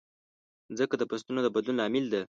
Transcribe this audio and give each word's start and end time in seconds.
مځکه 0.69 0.95
د 0.97 1.03
فصلونو 1.09 1.41
د 1.43 1.47
بدلون 1.55 1.75
لامل 1.79 2.05
ده. 2.13 2.21